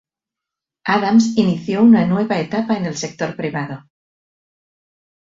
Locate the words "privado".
3.43-3.77